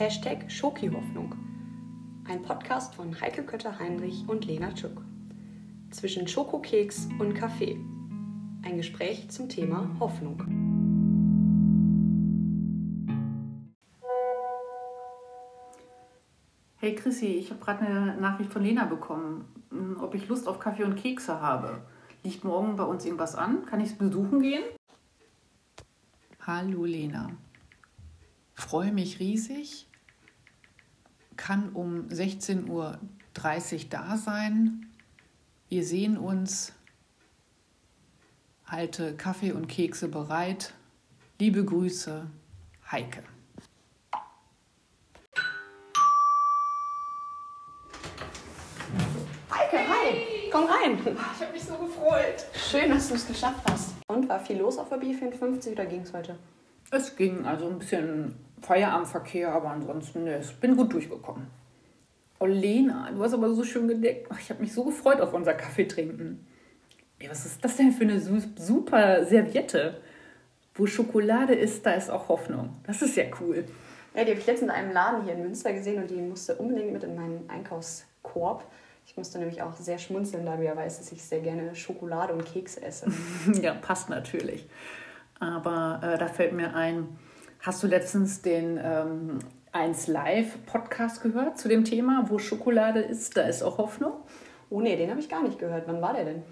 Hashtag 0.00 0.50
Schoki-Hoffnung. 0.50 1.34
Ein 2.26 2.40
Podcast 2.40 2.94
von 2.94 3.20
Heike 3.20 3.42
Kötter-Heinrich 3.42 4.26
und 4.26 4.46
Lena 4.46 4.72
Tschuk. 4.72 5.04
Zwischen 5.90 6.26
Schokokeks 6.26 7.10
und 7.18 7.34
Kaffee. 7.34 7.78
Ein 8.62 8.78
Gespräch 8.78 9.28
zum 9.28 9.50
Thema 9.50 9.90
Hoffnung. 10.00 10.42
Hey 16.78 16.94
Chrissy, 16.94 17.26
ich 17.26 17.50
habe 17.50 17.62
gerade 17.62 17.84
eine 17.84 18.16
Nachricht 18.16 18.50
von 18.50 18.62
Lena 18.62 18.86
bekommen, 18.86 19.44
hm, 19.68 19.98
ob 20.00 20.14
ich 20.14 20.28
Lust 20.28 20.48
auf 20.48 20.58
Kaffee 20.58 20.84
und 20.84 20.96
Kekse 20.96 21.42
habe. 21.42 21.82
Liegt 22.22 22.42
morgen 22.42 22.76
bei 22.76 22.84
uns 22.84 23.04
irgendwas 23.04 23.34
an? 23.34 23.66
Kann 23.66 23.82
ich 23.82 23.90
es 23.90 23.98
besuchen 23.98 24.40
gehen? 24.40 24.64
Hallo 26.46 26.86
Lena. 26.86 27.32
Freue 28.54 28.92
mich 28.92 29.20
riesig. 29.20 29.89
Kann 31.50 31.70
um 31.72 32.06
16.30 32.10 32.68
Uhr 32.68 33.00
da 33.90 34.16
sein. 34.16 34.86
Wir 35.68 35.84
sehen 35.84 36.16
uns. 36.16 36.72
Halte 38.66 39.16
Kaffee 39.16 39.50
und 39.50 39.66
Kekse 39.66 40.06
bereit. 40.06 40.74
Liebe 41.40 41.64
Grüße, 41.64 42.28
Heike. 42.92 43.24
Heike, 49.50 49.78
hi! 49.88 50.50
Komm 50.52 50.66
rein! 50.66 51.00
Ich 51.00 51.40
habe 51.42 51.52
mich 51.52 51.64
so 51.64 51.74
gefreut. 51.78 52.46
Schön, 52.54 52.90
dass 52.90 53.08
du 53.08 53.14
es 53.14 53.26
geschafft 53.26 53.68
hast. 53.68 53.94
Und 54.06 54.28
war 54.28 54.38
viel 54.38 54.58
los 54.58 54.78
auf 54.78 54.88
der 54.88 55.00
B54 55.00 55.72
oder 55.72 55.86
ging 55.86 56.02
es 56.02 56.12
heute? 56.12 56.36
Es 56.92 57.16
ging 57.16 57.44
also 57.44 57.68
ein 57.68 57.80
bisschen 57.80 58.36
Feierabendverkehr, 58.62 59.52
aber 59.52 59.70
ansonsten 59.70 60.24
ne, 60.24 60.38
ich 60.40 60.54
bin 60.60 60.76
gut 60.76 60.92
durchgekommen. 60.92 61.46
Oh 62.38 62.46
Lena, 62.46 63.10
du 63.14 63.22
hast 63.22 63.34
aber 63.34 63.52
so 63.52 63.64
schön 63.64 63.86
gedeckt. 63.88 64.28
Ach, 64.32 64.38
Ich 64.40 64.48
habe 64.50 64.60
mich 64.62 64.72
so 64.72 64.84
gefreut 64.84 65.20
auf 65.20 65.32
unser 65.34 65.54
Kaffee 65.54 65.84
trinken. 65.86 66.46
Ey, 67.18 67.28
was 67.28 67.44
ist 67.44 67.62
das 67.64 67.76
denn 67.76 67.92
für 67.92 68.04
eine 68.04 68.18
su- 68.18 68.40
super 68.56 69.24
Serviette? 69.26 70.00
Wo 70.74 70.86
Schokolade 70.86 71.54
ist, 71.54 71.84
da 71.84 71.92
ist 71.92 72.08
auch 72.10 72.28
Hoffnung. 72.28 72.76
Das 72.86 73.02
ist 73.02 73.16
ja 73.16 73.24
cool. 73.40 73.64
Ja, 74.14 74.24
die 74.24 74.30
habe 74.30 74.40
ich 74.40 74.46
letztens 74.46 74.70
in 74.72 74.76
einem 74.76 74.92
Laden 74.92 75.24
hier 75.24 75.34
in 75.34 75.42
Münster 75.42 75.72
gesehen 75.72 76.00
und 76.00 76.10
die 76.10 76.16
musste 76.22 76.54
unbedingt 76.56 76.92
mit 76.92 77.04
in 77.04 77.14
meinen 77.14 77.48
Einkaufskorb. 77.50 78.64
Ich 79.06 79.16
musste 79.16 79.38
nämlich 79.38 79.60
auch 79.60 79.76
sehr 79.76 79.98
schmunzeln, 79.98 80.46
da 80.46 80.56
du 80.56 80.64
ja 80.64 80.74
weißt, 80.76 81.00
dass 81.00 81.12
ich 81.12 81.22
sehr 81.22 81.40
gerne 81.40 81.74
Schokolade 81.74 82.32
und 82.32 82.46
Kekse 82.46 82.82
esse. 82.82 83.06
Ja, 83.60 83.74
passt 83.74 84.08
natürlich. 84.08 84.66
Aber 85.40 86.00
äh, 86.02 86.16
da 86.18 86.26
fällt 86.28 86.52
mir 86.52 86.74
ein, 86.74 87.08
hast 87.60 87.82
du 87.82 87.86
letztens 87.86 88.42
den 88.42 88.78
ähm, 88.82 89.38
1 89.72 90.06
Live 90.08 90.64
Podcast 90.66 91.22
gehört 91.22 91.58
zu 91.58 91.68
dem 91.68 91.84
Thema, 91.84 92.24
wo 92.28 92.38
Schokolade 92.38 93.00
ist, 93.00 93.36
da 93.36 93.42
ist 93.42 93.62
auch 93.62 93.78
Hoffnung? 93.78 94.12
Oh 94.68 94.80
nee, 94.80 94.96
den 94.96 95.10
habe 95.10 95.20
ich 95.20 95.28
gar 95.28 95.42
nicht 95.42 95.58
gehört. 95.58 95.84
Wann 95.86 96.00
war 96.00 96.14
der 96.14 96.24
denn? 96.24 96.42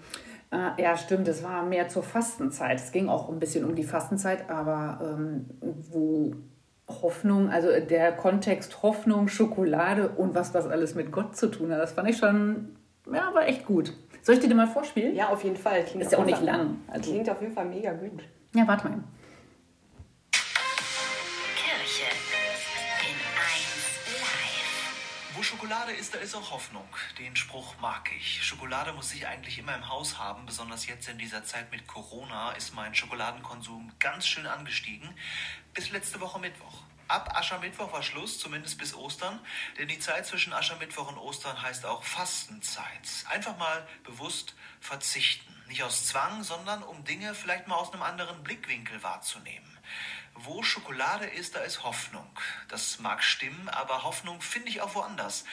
Äh, 0.51 0.81
ja, 0.81 0.97
stimmt, 0.97 1.27
es 1.27 1.43
war 1.43 1.63
mehr 1.63 1.89
zur 1.89 2.03
Fastenzeit. 2.03 2.79
Es 2.79 2.91
ging 2.91 3.09
auch 3.09 3.29
ein 3.29 3.39
bisschen 3.39 3.65
um 3.65 3.75
die 3.75 3.83
Fastenzeit, 3.83 4.49
aber 4.49 4.99
ähm, 5.03 5.45
wo 5.61 6.33
Hoffnung, 6.87 7.49
also 7.49 7.69
der 7.87 8.13
Kontext 8.13 8.81
Hoffnung, 8.81 9.27
Schokolade 9.27 10.09
und 10.09 10.33
was 10.33 10.51
das 10.51 10.65
alles 10.67 10.95
mit 10.95 11.11
Gott 11.11 11.35
zu 11.35 11.47
tun 11.47 11.71
hat, 11.71 11.79
das 11.79 11.91
fand 11.91 12.09
ich 12.09 12.17
schon, 12.17 12.75
ja, 13.11 13.31
war 13.33 13.47
echt 13.47 13.65
gut. 13.65 13.93
Soll 14.21 14.35
ich 14.35 14.41
dir 14.41 14.47
den 14.47 14.57
mal 14.57 14.67
vorspielen? 14.67 15.15
Ja, 15.15 15.29
auf 15.29 15.43
jeden 15.43 15.55
Fall. 15.55 15.83
Klingt 15.83 16.03
Ist 16.03 16.11
ja 16.11 16.17
auch 16.17 16.25
nicht 16.25 16.41
lang. 16.41 16.77
Also, 16.87 17.11
Klingt 17.11 17.29
auf 17.29 17.41
jeden 17.41 17.53
Fall 17.53 17.65
mega 17.65 17.93
gut. 17.93 18.23
ja, 18.55 18.67
warte 18.67 18.87
mal. 18.89 18.99
Wo 25.39 25.43
Schokolade 25.43 25.93
ist, 25.93 26.13
da 26.13 26.17
ist 26.17 26.35
auch 26.35 26.51
Hoffnung. 26.51 26.85
Den 27.17 27.33
Spruch 27.33 27.73
mag 27.79 28.11
ich. 28.17 28.43
Schokolade 28.45 28.91
muss 28.91 29.13
ich 29.13 29.25
eigentlich 29.25 29.57
immer 29.57 29.73
im 29.73 29.87
Haus 29.87 30.17
haben. 30.17 30.45
Besonders 30.45 30.85
jetzt 30.85 31.07
in 31.07 31.17
dieser 31.17 31.45
Zeit 31.45 31.71
mit 31.71 31.87
Corona 31.87 32.51
ist 32.51 32.75
mein 32.75 32.93
Schokoladenkonsum 32.93 33.89
ganz 33.99 34.27
schön 34.27 34.45
angestiegen. 34.45 35.15
Bis 35.73 35.91
letzte 35.91 36.19
Woche 36.19 36.39
Mittwoch. 36.39 36.83
Ab 37.07 37.37
Aschermittwoch 37.37 37.93
war 37.93 38.03
Schluss, 38.03 38.37
zumindest 38.37 38.77
bis 38.79 38.93
Ostern. 38.93 39.39
Denn 39.77 39.87
die 39.87 39.99
Zeit 39.99 40.25
zwischen 40.25 40.51
Aschermittwoch 40.51 41.07
und 41.07 41.17
Ostern 41.17 41.61
heißt 41.61 41.85
auch 41.85 42.03
Fastenzeit. 42.03 43.07
Einfach 43.29 43.57
mal 43.57 43.87
bewusst 44.03 44.55
verzichten. 44.81 45.55
Nicht 45.69 45.83
aus 45.83 46.05
Zwang, 46.05 46.43
sondern 46.43 46.83
um 46.83 47.05
Dinge 47.05 47.33
vielleicht 47.33 47.65
mal 47.69 47.75
aus 47.75 47.93
einem 47.93 48.03
anderen 48.03 48.43
Blickwinkel 48.43 49.01
wahrzunehmen. 49.03 49.77
Wo 50.45 50.63
Schokolade 50.63 51.25
ist, 51.25 51.55
da 51.55 51.59
ist 51.59 51.83
Hoffnung. 51.83 52.29
Das 52.69 52.99
mag 52.99 53.21
stimmen, 53.23 53.67
aber 53.69 54.03
Hoffnung 54.03 54.41
finde 54.41 54.69
ich 54.69 54.81
auch 54.81 54.95
woanders. 54.95 55.43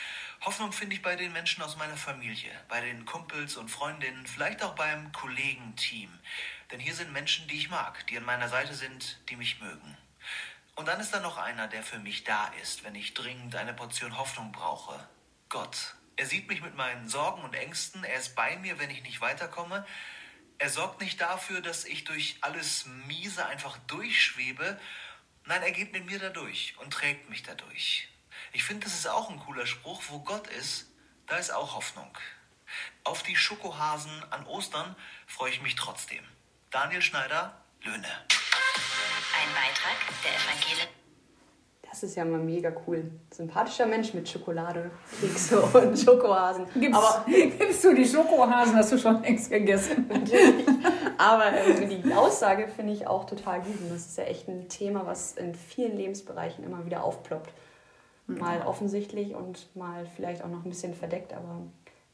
Hoffnung 0.42 0.70
finde 0.70 0.94
ich 0.94 1.02
bei 1.02 1.16
den 1.16 1.32
Menschen 1.32 1.62
aus 1.64 1.76
meiner 1.76 1.96
Familie, 1.96 2.52
bei 2.68 2.80
den 2.80 3.04
Kumpels 3.04 3.56
und 3.56 3.68
Freundinnen, 3.68 4.26
vielleicht 4.26 4.62
auch 4.62 4.76
beim 4.76 5.10
Kollegenteam. 5.10 6.16
Denn 6.70 6.78
hier 6.78 6.94
sind 6.94 7.12
Menschen, 7.12 7.48
die 7.48 7.56
ich 7.56 7.68
mag, 7.68 8.06
die 8.06 8.16
an 8.16 8.24
meiner 8.24 8.48
Seite 8.48 8.74
sind, 8.74 9.18
die 9.28 9.36
mich 9.36 9.60
mögen. 9.60 9.96
Und 10.76 10.86
dann 10.86 11.00
ist 11.00 11.12
da 11.12 11.18
noch 11.20 11.36
einer, 11.36 11.66
der 11.66 11.82
für 11.82 11.98
mich 11.98 12.22
da 12.22 12.46
ist, 12.62 12.84
wenn 12.84 12.94
ich 12.94 13.14
dringend 13.14 13.56
eine 13.56 13.74
Portion 13.74 14.16
Hoffnung 14.16 14.52
brauche. 14.52 15.08
Gott. 15.48 15.96
Er 16.18 16.26
sieht 16.26 16.48
mich 16.48 16.62
mit 16.62 16.76
meinen 16.76 17.08
Sorgen 17.08 17.42
und 17.42 17.54
Ängsten, 17.54 18.04
er 18.04 18.18
ist 18.18 18.36
bei 18.36 18.56
mir, 18.56 18.78
wenn 18.78 18.90
ich 18.90 19.02
nicht 19.02 19.20
weiterkomme. 19.20 19.84
Er 20.58 20.70
sorgt 20.70 21.00
nicht 21.00 21.20
dafür, 21.20 21.60
dass 21.60 21.84
ich 21.84 22.04
durch 22.04 22.36
alles 22.40 22.86
Miese 23.06 23.44
einfach 23.46 23.76
durchschwebe. 23.86 24.80
Nein, 25.44 25.62
er 25.62 25.70
geht 25.70 25.92
mit 25.92 26.06
mir 26.06 26.18
dadurch 26.18 26.74
und 26.78 26.92
trägt 26.92 27.28
mich 27.28 27.42
dadurch. 27.42 28.08
Ich 28.52 28.64
finde, 28.64 28.84
das 28.84 28.94
ist 28.94 29.06
auch 29.06 29.28
ein 29.28 29.38
cooler 29.38 29.66
Spruch. 29.66 30.02
Wo 30.08 30.20
Gott 30.20 30.46
ist, 30.48 30.86
da 31.26 31.36
ist 31.36 31.52
auch 31.52 31.74
Hoffnung. 31.74 32.16
Auf 33.04 33.22
die 33.22 33.36
Schokohasen 33.36 34.32
an 34.32 34.46
Ostern 34.46 34.96
freue 35.26 35.50
ich 35.50 35.60
mich 35.60 35.74
trotzdem. 35.74 36.24
Daniel 36.70 37.02
Schneider, 37.02 37.62
Löhne. 37.82 38.26
Ein 39.38 39.54
Beitrag 39.54 39.98
der 40.24 40.34
Evangelik 40.34 40.95
Das 41.96 42.10
ist 42.10 42.16
ja 42.16 42.26
mal 42.26 42.40
mega 42.40 42.70
cool. 42.86 43.10
Sympathischer 43.30 43.86
Mensch 43.86 44.12
mit 44.12 44.28
Schokolade, 44.28 44.90
Kekse 45.18 45.62
und 45.78 45.98
Schokohasen. 45.98 46.66
Gibst, 46.74 46.94
Aber, 46.94 47.24
gibst 47.58 47.82
du 47.82 47.94
die 47.94 48.04
Schokohasen, 48.04 48.76
hast 48.76 48.92
du 48.92 48.98
schon 48.98 49.22
längst 49.22 49.48
gegessen. 49.48 50.04
natürlich. 50.10 50.66
Aber 51.16 51.46
ähm, 51.54 52.02
die 52.02 52.12
Aussage 52.12 52.68
finde 52.68 52.92
ich 52.92 53.06
auch 53.06 53.24
total 53.24 53.62
gut. 53.62 53.80
Und 53.80 53.90
das 53.90 54.08
ist 54.08 54.18
ja 54.18 54.24
echt 54.24 54.46
ein 54.46 54.68
Thema, 54.68 55.06
was 55.06 55.38
in 55.38 55.54
vielen 55.54 55.96
Lebensbereichen 55.96 56.64
immer 56.64 56.84
wieder 56.84 57.02
aufploppt. 57.02 57.50
Mal 58.26 58.60
offensichtlich 58.66 59.34
und 59.34 59.74
mal 59.74 60.04
vielleicht 60.16 60.44
auch 60.44 60.48
noch 60.48 60.66
ein 60.66 60.68
bisschen 60.68 60.92
verdeckt, 60.92 61.32
aber 61.32 61.62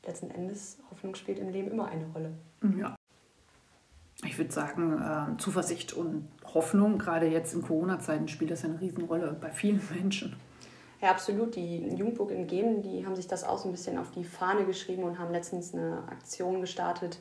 letzten 0.07 0.31
Endes, 0.31 0.79
Hoffnung 0.93 1.17
spielt 1.17 1.41
im 1.41 1.49
Leben 1.49 1.73
immer 1.73 1.89
eine 1.89 2.07
Rolle. 2.15 2.35
Ja. 2.79 2.95
Ich 4.25 4.39
würde 4.39 4.53
sagen, 4.53 5.01
äh, 5.01 5.37
Zuversicht 5.39 5.93
und 5.93 6.29
Hoffnung, 6.55 6.99
gerade 6.99 7.27
jetzt 7.27 7.55
in 7.55 7.63
Corona-Zeiten, 7.63 8.29
spielt 8.29 8.51
das 8.51 8.65
eine 8.65 8.81
Riesenrolle 8.81 9.37
bei 9.41 9.51
vielen 9.51 9.81
Menschen. 9.95 10.37
Ja, 11.01 11.11
absolut. 11.11 11.57
Die 11.57 11.89
Jugendburg 11.89 12.31
in 12.31 12.47
Gemen, 12.47 12.83
die 12.83 13.05
haben 13.05 13.17
sich 13.17 13.27
das 13.27 13.43
auch 13.43 13.59
so 13.59 13.69
ein 13.69 13.73
bisschen 13.73 13.99
auf 13.99 14.13
die 14.13 14.23
Fahne 14.23 14.65
geschrieben 14.65 15.03
und 15.03 15.19
haben 15.19 15.33
letztens 15.33 15.75
eine 15.75 16.05
Aktion 16.09 16.61
gestartet. 16.61 17.19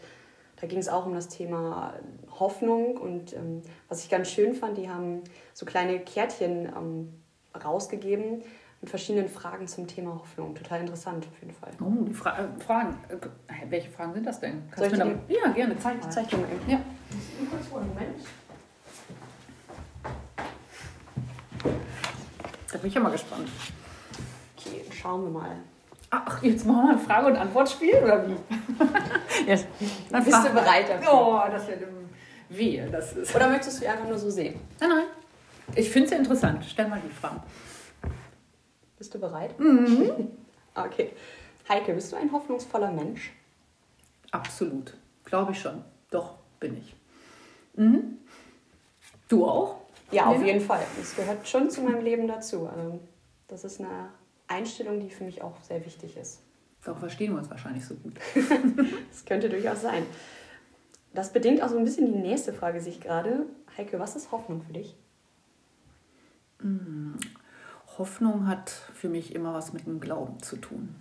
Da 0.58 0.68
ging 0.68 0.78
es 0.78 0.88
auch 0.88 1.08
um 1.08 1.16
das 1.16 1.28
Thema 1.28 1.96
Hoffnung 2.40 2.98
und 2.98 3.34
ähm, 3.34 3.64
was 3.90 4.04
ich 4.04 4.12
ganz 4.12 4.30
schön 4.30 4.54
fand, 4.54 4.78
die 4.78 4.88
haben 4.88 5.24
so 5.56 5.66
kleine 5.66 6.00
Kärtchen 6.00 6.68
ähm, 6.68 7.14
rausgegeben 7.60 8.44
mit 8.81 8.90
verschiedenen 8.90 9.30
Fragen 9.30 9.68
zum 9.68 9.88
Thema 9.88 10.16
Hoffnung. 10.16 10.56
Total 10.56 10.81
interessant 10.81 11.25
auf 11.25 11.40
jeden 11.40 11.53
Fall. 11.53 11.69
Oh, 11.80 12.03
die 12.03 12.14
Fra 12.14 12.40
äh, 12.40 12.47
Fragen. 12.66 12.97
Äh, 13.09 13.69
welche 13.69 13.92
Fragen 13.92 14.14
sind 14.14 14.25
das 14.25 14.40
denn? 14.40 14.64
Soll 14.75 14.88
ich 14.88 14.97
Ja, 14.97 15.52
gerne, 15.52 15.78
zeig 15.78 16.12
zeig 16.12 16.28
dir 16.30 16.38
mal 16.38 16.47
eben. 16.52 16.69
Ja. 16.72 16.80
Moment. 17.72 18.25
Da 22.72 22.78
bin 22.78 22.88
ich 22.88 22.94
ja 22.94 23.02
mal 23.02 23.11
gespannt. 23.11 23.50
Okay, 24.58 24.84
schauen 24.91 25.23
wir 25.26 25.40
mal. 25.41 25.58
Ach, 26.09 26.41
jetzt 26.41 26.66
machen 26.66 26.88
wir 26.88 26.91
ein 26.94 27.00
Frage- 27.00 27.28
und 27.28 27.35
Antwortspiel 27.35 27.96
oder 28.03 28.28
wie? 28.28 28.35
yes. 29.47 29.66
Dann 30.09 30.23
Bist 30.23 30.44
du 30.44 30.50
bereit 30.50 30.90
dafür? 30.90 31.14
Oh, 31.14 31.41
das 31.50 31.67
wird 31.67 31.84
im 31.84 32.09
Wehe. 32.58 32.90
Das 32.90 33.14
ist. 33.14 33.35
Oder 33.35 33.47
möchtest 33.47 33.82
du 33.82 33.90
einfach 33.90 34.08
nur 34.08 34.17
so 34.17 34.29
sehen? 34.29 34.59
Nein, 34.79 34.90
nein. 34.90 35.06
Ich 35.76 35.90
finde 35.90 36.06
es 36.06 36.11
ja 36.11 36.17
interessant. 36.17 36.66
Stell 36.67 36.88
mal 36.88 37.00
die 37.06 37.14
Fragen. 37.14 37.41
Bist 39.02 39.16
du 39.16 39.20
bereit? 39.20 39.59
Mhm. 39.59 40.28
Okay. 40.76 41.09
Heike, 41.68 41.94
bist 41.96 42.12
du 42.12 42.18
ein 42.18 42.32
hoffnungsvoller 42.32 42.92
Mensch? 42.92 43.34
Absolut. 44.30 44.96
Glaube 45.26 45.53
ich 45.53 45.59
schon. 45.59 45.84
Doch, 46.12 46.36
bin 46.59 46.78
ich. 46.78 46.96
Mhm. 47.74 48.20
Du 49.28 49.44
auch? 49.46 49.82
Ja, 50.12 50.28
auf 50.28 50.46
jeden 50.46 50.62
Fall. 50.62 50.86
Das 50.98 51.16
gehört 51.16 51.48
schon 51.48 51.72
zu 51.72 51.82
meinem 51.82 52.03
Leben 52.03 52.28
dazu. 52.28 52.68
Also, 52.68 53.00
das 53.48 53.64
ist 53.64 53.80
eine 53.82 54.09
Einstellung, 54.48 55.00
die 55.00 55.09
für 55.09 55.24
mich 55.24 55.42
auch 55.42 55.59
sehr 55.64 55.84
wichtig 55.84 56.16
ist. 56.16 56.40
Doch 56.86 57.00
verstehen 57.00 57.32
wir 57.32 57.40
uns 57.40 57.50
wahrscheinlich 57.50 57.84
so 57.84 57.96
gut. 57.96 58.14
Das 59.09 59.26
könnte 59.26 59.50
durchaus 59.50 59.82
sein. 59.82 60.06
Das 61.16 61.34
bedingt 61.34 61.64
auch 61.64 61.70
so 61.70 61.78
ein 61.78 61.84
bisschen 61.84 62.06
die 62.06 62.20
nächste 62.20 62.54
Frage 62.54 62.80
sich 62.80 63.02
gerade. 63.02 63.47
Heike, 63.76 64.00
was 64.00 64.16
ist 64.16 64.32
Hoffnung 64.32 64.62
für 64.62 64.74
dich? 64.74 64.96
Hoffnung 67.97 68.47
hat 68.47 68.70
für 68.70 69.09
mich 69.09 69.35
immer 69.35 69.53
was 69.53 69.73
mit 69.73 69.85
dem 69.85 69.99
Glauben 69.99 70.41
zu 70.41 70.58
tun. 70.58 70.96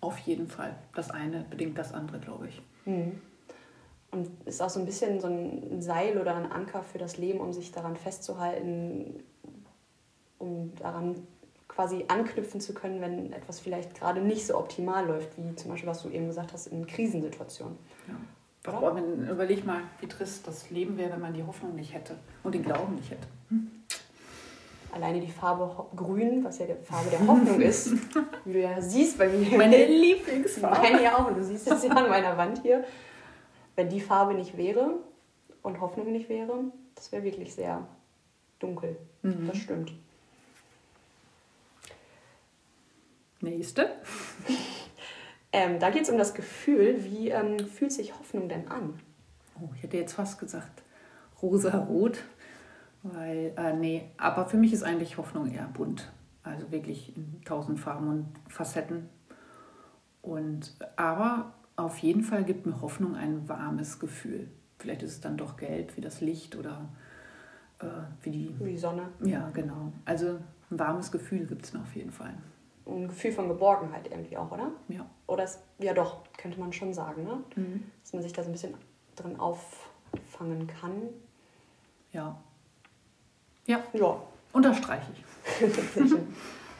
Auf 0.00 0.18
jeden 0.18 0.48
Fall. 0.48 0.74
Das 0.94 1.10
eine 1.10 1.44
bedingt 1.50 1.76
das 1.78 1.92
andere, 1.92 2.18
glaube 2.18 2.48
ich. 2.48 2.62
Mhm. 2.86 3.20
Und 4.10 4.28
ist 4.44 4.60
auch 4.60 4.70
so 4.70 4.80
ein 4.80 4.86
bisschen 4.86 5.20
so 5.20 5.28
ein 5.28 5.82
Seil 5.82 6.18
oder 6.18 6.34
ein 6.34 6.50
Anker 6.50 6.82
für 6.82 6.98
das 6.98 7.16
Leben, 7.16 7.40
um 7.40 7.52
sich 7.52 7.70
daran 7.70 7.96
festzuhalten, 7.96 9.22
um 10.38 10.74
daran 10.76 11.14
quasi 11.68 12.04
anknüpfen 12.08 12.60
zu 12.60 12.74
können, 12.74 13.00
wenn 13.00 13.32
etwas 13.32 13.60
vielleicht 13.60 13.94
gerade 13.94 14.20
nicht 14.20 14.46
so 14.46 14.58
optimal 14.58 15.06
läuft, 15.06 15.30
wie 15.36 15.54
zum 15.54 15.70
Beispiel, 15.70 15.88
was 15.88 16.02
du 16.02 16.08
eben 16.08 16.26
gesagt 16.26 16.52
hast, 16.52 16.66
in 16.66 16.86
Krisensituationen. 16.86 17.78
Ja. 18.08 18.14
Aber 18.72 18.96
wenn, 18.96 19.28
überleg 19.28 19.64
mal, 19.64 19.82
wie 20.00 20.06
trist 20.06 20.46
das 20.46 20.70
Leben 20.70 20.98
wäre, 20.98 21.12
wenn 21.12 21.20
man 21.20 21.32
die 21.32 21.44
Hoffnung 21.44 21.74
nicht 21.76 21.94
hätte 21.94 22.16
und 22.42 22.54
den 22.54 22.62
Glauben 22.62 22.96
nicht 22.96 23.10
hätte. 23.10 23.26
Alleine 24.92 25.20
die 25.20 25.30
Farbe 25.30 25.86
Grün, 25.94 26.42
was 26.42 26.58
ja 26.58 26.66
die 26.66 26.74
Farbe 26.84 27.10
der 27.10 27.26
Hoffnung 27.26 27.60
ist, 27.60 27.92
wie 28.44 28.52
du 28.52 28.60
ja 28.60 28.80
siehst 28.80 29.18
bei 29.18 29.28
mir. 29.28 29.56
Meine 29.56 29.86
Lieblingsfarbe. 29.86 30.80
Meine 30.82 31.02
ja 31.02 31.16
auch, 31.16 31.28
und 31.28 31.36
du 31.36 31.44
siehst 31.44 31.70
es 31.70 31.84
ja 31.84 31.90
an 31.90 32.08
meiner 32.08 32.36
Wand 32.36 32.62
hier. 32.62 32.84
Wenn 33.76 33.88
die 33.88 34.00
Farbe 34.00 34.34
nicht 34.34 34.56
wäre 34.56 34.94
und 35.62 35.80
Hoffnung 35.80 36.10
nicht 36.10 36.28
wäre, 36.28 36.64
das 36.94 37.12
wäre 37.12 37.22
wirklich 37.22 37.54
sehr 37.54 37.86
dunkel. 38.58 38.96
Mhm. 39.22 39.46
Das 39.46 39.58
stimmt. 39.58 39.92
Nächste. 43.40 43.90
Ähm, 45.52 45.80
da 45.80 45.90
geht 45.90 46.02
es 46.02 46.10
um 46.10 46.16
das 46.16 46.34
Gefühl, 46.34 47.02
wie 47.02 47.30
ähm, 47.30 47.58
fühlt 47.58 47.90
sich 47.90 48.16
Hoffnung 48.16 48.48
denn 48.48 48.68
an? 48.68 49.00
Oh, 49.60 49.68
ich 49.74 49.82
hätte 49.82 49.96
jetzt 49.96 50.12
fast 50.12 50.38
gesagt 50.38 50.84
rosa-rot. 51.42 52.18
Weil, 53.02 53.52
äh, 53.56 53.72
nee, 53.72 54.10
aber 54.18 54.46
für 54.46 54.56
mich 54.56 54.72
ist 54.72 54.82
eigentlich 54.82 55.16
Hoffnung 55.16 55.50
eher 55.50 55.66
bunt. 55.68 56.10
Also 56.42 56.70
wirklich 56.70 57.16
in 57.16 57.40
tausend 57.44 57.80
Farben 57.80 58.08
und 58.08 58.26
Facetten. 58.48 59.08
Und, 60.22 60.76
aber 60.96 61.54
auf 61.76 61.98
jeden 61.98 62.22
Fall 62.22 62.44
gibt 62.44 62.66
mir 62.66 62.80
Hoffnung 62.80 63.14
ein 63.14 63.48
warmes 63.48 63.98
Gefühl. 63.98 64.48
Vielleicht 64.78 65.02
ist 65.02 65.12
es 65.12 65.20
dann 65.20 65.36
doch 65.36 65.56
gelb 65.56 65.96
wie 65.96 66.00
das 66.00 66.20
Licht 66.20 66.56
oder 66.56 66.88
äh, 67.80 67.86
wie 68.22 68.30
die. 68.30 68.54
Wie 68.58 68.72
die 68.72 68.78
Sonne. 68.78 69.08
Ja, 69.20 69.50
genau. 69.50 69.92
Also 70.04 70.38
ein 70.70 70.78
warmes 70.78 71.10
Gefühl 71.10 71.46
gibt 71.46 71.64
es 71.64 71.72
mir 71.72 71.80
auf 71.80 71.94
jeden 71.94 72.12
Fall. 72.12 72.34
Ein 72.86 73.08
Gefühl 73.08 73.32
von 73.32 73.48
Geborgenheit 73.48 74.10
irgendwie 74.10 74.36
auch, 74.36 74.50
oder? 74.50 74.72
Ja. 74.88 75.06
Oder 75.26 75.44
es, 75.44 75.60
ja 75.78 75.94
doch, 75.94 76.24
könnte 76.36 76.58
man 76.58 76.72
schon 76.72 76.92
sagen, 76.92 77.24
ne? 77.24 77.38
Mhm. 77.56 77.84
Dass 78.02 78.12
man 78.12 78.22
sich 78.22 78.32
da 78.32 78.42
so 78.42 78.48
ein 78.48 78.52
bisschen 78.52 78.74
drin 79.16 79.38
auffangen 79.38 80.66
kann. 80.66 81.02
Ja. 82.12 82.36
Ja, 83.70 83.80
Ja, 83.92 84.20
unterstreiche 84.52 85.12
ich. 85.12 85.24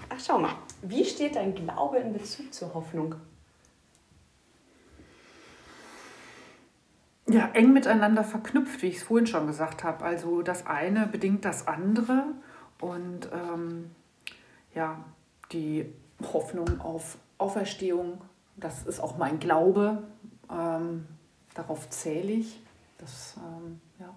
Ach, 0.08 0.18
schau 0.18 0.40
mal. 0.40 0.56
Wie 0.82 1.04
steht 1.04 1.36
dein 1.36 1.54
Glaube 1.54 1.98
in 1.98 2.12
Bezug 2.12 2.52
zur 2.52 2.74
Hoffnung? 2.74 3.14
Ja, 7.28 7.48
eng 7.52 7.72
miteinander 7.72 8.24
verknüpft, 8.24 8.82
wie 8.82 8.88
ich 8.88 8.96
es 8.96 9.02
vorhin 9.04 9.28
schon 9.28 9.46
gesagt 9.46 9.84
habe. 9.84 10.04
Also 10.04 10.42
das 10.42 10.66
eine 10.66 11.06
bedingt 11.06 11.44
das 11.44 11.68
andere 11.68 12.24
und 12.80 13.28
ähm, 13.32 13.92
ja, 14.74 14.98
die 15.52 15.86
Hoffnung 16.32 16.80
auf 16.80 17.18
Auferstehung, 17.38 18.20
das 18.56 18.84
ist 18.84 18.98
auch 18.98 19.16
mein 19.16 19.38
Glaube. 19.38 20.02
Ähm, 20.50 21.06
darauf 21.54 21.88
zähle 21.88 22.32
ich. 22.32 22.60
Das, 22.98 23.36
ähm, 23.36 23.80
ja. 24.00 24.12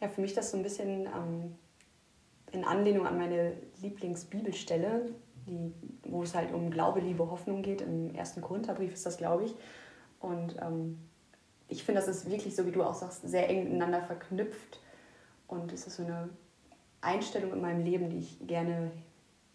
Ja, 0.00 0.08
für 0.08 0.20
mich 0.20 0.34
das 0.34 0.52
so 0.52 0.56
ein 0.56 0.62
bisschen 0.62 1.06
ähm, 1.06 1.56
in 2.52 2.64
Anlehnung 2.64 3.06
an 3.06 3.18
meine 3.18 3.52
Lieblingsbibelstelle, 3.80 5.10
die, 5.46 5.72
wo 6.04 6.22
es 6.22 6.34
halt 6.34 6.52
um 6.52 6.70
Glaube, 6.70 7.00
Liebe, 7.00 7.30
Hoffnung 7.30 7.62
geht. 7.62 7.80
Im 7.80 8.14
ersten 8.14 8.40
Korintherbrief 8.40 8.92
ist 8.92 9.06
das, 9.06 9.16
glaube 9.16 9.44
ich. 9.44 9.54
Und 10.20 10.56
ähm, 10.60 10.98
ich 11.68 11.84
finde, 11.84 12.00
das 12.00 12.08
ist 12.08 12.30
wirklich, 12.30 12.54
so 12.54 12.66
wie 12.66 12.72
du 12.72 12.82
auch 12.82 12.94
sagst, 12.94 13.22
sehr 13.28 13.48
eng 13.48 13.64
miteinander 13.64 14.02
verknüpft. 14.02 14.80
Und 15.46 15.72
es 15.72 15.86
ist 15.86 15.96
so 15.96 16.04
eine 16.04 16.28
Einstellung 17.00 17.52
in 17.52 17.60
meinem 17.60 17.84
Leben, 17.84 18.10
die 18.10 18.18
ich 18.18 18.46
gerne 18.46 18.90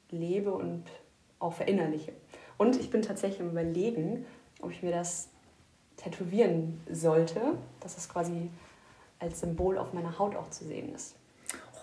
lebe 0.10 0.54
und 0.54 0.84
auch 1.40 1.54
verinnerliche. 1.54 2.14
Und 2.58 2.80
ich 2.80 2.90
bin 2.90 3.02
tatsächlich 3.02 3.42
im 3.42 3.52
Überlegen, 3.52 4.26
ob 4.62 4.72
ich 4.72 4.82
mir 4.82 4.92
das 4.92 5.30
tätowieren 5.98 6.82
sollte, 6.90 7.58
dass 7.80 7.98
es 7.98 8.10
quasi 8.10 8.50
als 9.20 9.40
Symbol 9.40 9.78
auf 9.78 9.94
meiner 9.94 10.18
Haut 10.20 10.36
auch 10.36 10.50
zu 10.50 10.66
sehen 10.66 10.94
ist. 10.94 11.16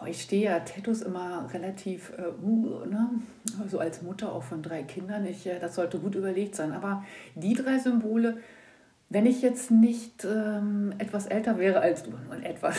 Oh, 0.02 0.06
ich 0.06 0.22
stehe 0.22 0.44
ja 0.44 0.60
Tattoos 0.60 1.02
immer 1.02 1.48
relativ, 1.52 2.12
äh, 2.18 2.44
uh, 2.44 2.84
ne? 2.86 3.10
so 3.68 3.78
als 3.78 4.02
Mutter 4.02 4.32
auch 4.32 4.42
von 4.42 4.62
drei 4.62 4.82
Kindern. 4.82 5.26
Ich, 5.26 5.46
äh, 5.46 5.58
das 5.58 5.74
sollte 5.74 5.98
gut 5.98 6.14
überlegt 6.14 6.54
sein. 6.54 6.72
Aber 6.72 7.04
die 7.34 7.54
drei 7.54 7.78
Symbole, 7.78 8.38
wenn 9.10 9.26
ich 9.26 9.42
jetzt 9.42 9.70
nicht 9.70 10.24
ähm, 10.24 10.94
etwas 10.98 11.26
älter 11.26 11.58
wäre 11.58 11.80
als 11.80 12.02
du, 12.02 12.10
nur 12.10 12.42
etwas, 12.42 12.76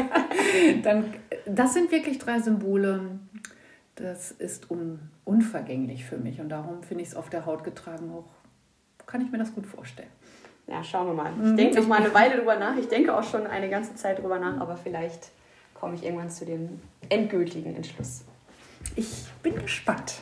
dann, 0.82 1.04
das 1.46 1.74
sind 1.74 1.90
wirklich 1.90 2.18
drei 2.18 2.38
Symbole. 2.40 3.00
Das 3.94 4.30
ist 4.30 4.70
un, 4.70 5.00
unvergänglich 5.24 6.04
für 6.04 6.18
mich 6.18 6.40
und 6.40 6.50
darum 6.50 6.82
finde 6.82 7.02
ich 7.02 7.08
es 7.08 7.16
auf 7.16 7.30
der 7.30 7.46
Haut 7.46 7.64
getragen 7.64 8.12
auch, 8.12 8.28
kann 9.06 9.22
ich 9.22 9.32
mir 9.32 9.38
das 9.38 9.54
gut 9.54 9.66
vorstellen. 9.66 10.10
Ja, 10.68 10.84
schauen 10.84 11.06
wir 11.06 11.14
mal. 11.14 11.32
Mhm. 11.32 11.50
Ich 11.50 11.56
denke 11.56 11.80
noch 11.80 11.88
mal 11.88 12.00
eine 12.00 12.14
Weile 12.14 12.36
drüber 12.36 12.56
nach. 12.56 12.76
Ich 12.76 12.88
denke 12.88 13.16
auch 13.16 13.24
schon 13.24 13.46
eine 13.46 13.70
ganze 13.70 13.94
Zeit 13.94 14.18
drüber 14.18 14.38
nach, 14.38 14.60
aber 14.60 14.76
vielleicht 14.76 15.30
komme 15.78 15.94
ich 15.94 16.04
irgendwann 16.04 16.30
zu 16.30 16.44
dem 16.44 16.80
endgültigen 17.08 17.76
Entschluss. 17.76 18.24
Ich 18.96 19.26
bin 19.42 19.54
gespannt. 19.56 20.14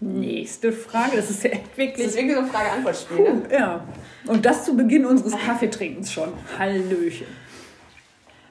Nächste 0.00 0.72
Frage, 0.72 1.16
das 1.16 1.30
ist 1.30 1.42
ja 1.42 1.50
echt 1.50 1.70
Das 1.70 1.76
wirklich 1.76 2.06
ist 2.06 2.16
irgendwie 2.16 2.36
so 2.36 2.42
ein 2.42 2.46
Frage-Antwort-Spiel, 2.46 3.34
ne? 3.34 3.42
Ja, 3.50 3.84
und 4.26 4.46
das 4.46 4.64
zu 4.64 4.76
Beginn 4.76 5.04
unseres 5.04 5.36
Kaffeetrinkens 5.36 6.12
schon. 6.12 6.32
Hallöchen. 6.56 7.26